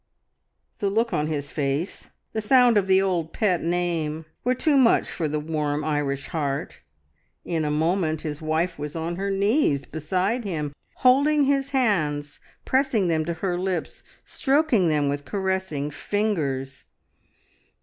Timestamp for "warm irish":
5.39-6.29